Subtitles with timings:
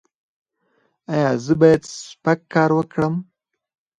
[1.13, 3.15] ایا زه باید سپک کار وکړم؟